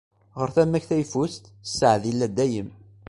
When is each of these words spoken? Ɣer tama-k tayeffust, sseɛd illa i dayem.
Ɣer 0.37 0.49
tama-k 0.55 0.85
tayeffust, 0.89 1.43
sseɛd 1.69 2.03
illa 2.11 2.27
i 2.31 2.33
dayem. 2.37 2.69